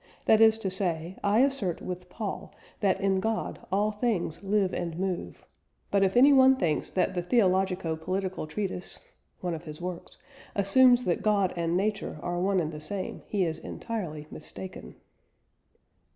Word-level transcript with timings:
That 0.25 0.41
is 0.41 0.57
to 0.57 0.71
say, 0.71 1.15
I 1.23 1.41
assert 1.41 1.79
with 1.79 2.09
Paul, 2.09 2.55
that 2.79 2.99
in 2.99 3.19
God 3.19 3.59
all 3.71 3.91
things 3.91 4.41
live 4.43 4.73
and 4.73 4.97
move.... 4.97 5.45
But 5.91 6.01
if 6.01 6.17
any 6.17 6.33
one 6.33 6.55
thinks 6.55 6.89
that 6.89 7.13
the 7.13 7.21
Theologico 7.21 7.95
Political 7.95 8.47
Treatise 8.47 8.97
(one 9.41 9.53
of 9.53 9.65
his 9.65 9.79
works) 9.79 10.17
assumes 10.55 11.05
that 11.05 11.21
God 11.21 11.53
and 11.55 11.77
Nature 11.77 12.19
are 12.23 12.39
one 12.41 12.59
and 12.59 12.71
the 12.71 12.79
same, 12.81 13.21
he 13.27 13.45
is 13.45 13.59
entirely 13.59 14.25
mistaken." 14.31 14.95